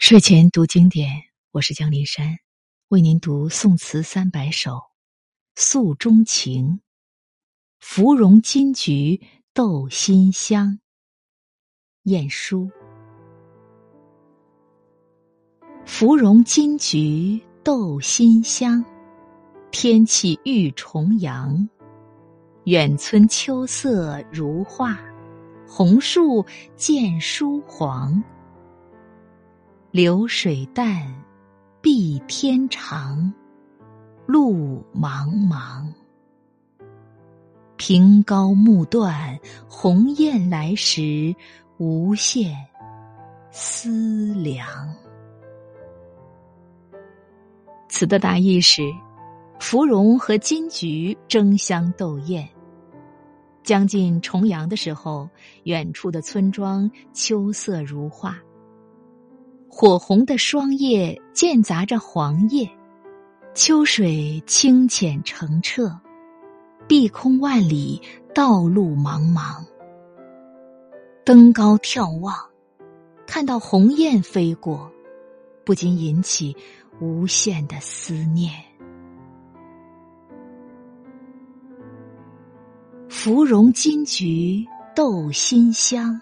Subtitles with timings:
[0.00, 1.10] 睡前读经典，
[1.52, 2.38] 我是江林山，
[2.88, 4.70] 为您读宋词三百首
[5.56, 6.66] 《诉衷情》。
[7.80, 9.20] 芙蓉金菊
[9.52, 10.80] 斗馨香。
[12.04, 12.68] 晏殊。
[15.84, 18.82] 芙蓉金菊斗馨香，
[19.70, 21.68] 天气欲重阳。
[22.64, 24.98] 远村秋色如画，
[25.68, 26.44] 红树
[26.74, 28.20] 渐疏黄。
[29.92, 31.02] 流水淡，
[31.80, 33.32] 碧天长，
[34.24, 35.84] 路茫茫。
[37.76, 39.36] 凭高木断，
[39.68, 41.34] 鸿雁来时
[41.78, 42.56] 无限
[43.50, 44.64] 思量。
[47.88, 48.82] 词的大意是：
[49.58, 52.48] 芙蓉和金菊争相斗艳。
[53.64, 55.28] 将近重阳的时候，
[55.64, 58.38] 远处的村庄秋色如画。
[59.80, 62.70] 火红的霜叶间杂着黄叶，
[63.54, 65.98] 秋水清浅澄澈，
[66.86, 67.98] 碧空万里，
[68.34, 69.64] 道路茫茫。
[71.24, 72.34] 登高眺望，
[73.26, 74.92] 看到鸿雁飞过，
[75.64, 76.54] 不禁引起
[77.00, 78.52] 无限的思念。
[83.08, 84.62] 芙蓉金菊
[84.94, 86.20] 斗馨香。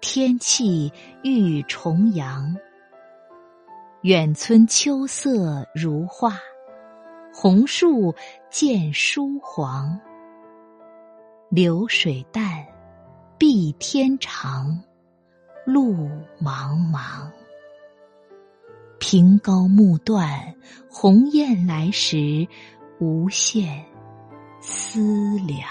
[0.00, 0.92] 天气
[1.24, 2.56] 欲重阳，
[4.02, 6.38] 远村秋色如画，
[7.34, 8.14] 红树
[8.48, 9.98] 渐疏黄。
[11.50, 12.64] 流水淡，
[13.36, 14.80] 碧天长，
[15.64, 15.94] 路
[16.40, 17.28] 茫茫。
[19.00, 20.54] 凭高木断，
[20.88, 22.46] 鸿雁来时
[23.00, 23.84] 无限
[24.60, 25.68] 思量。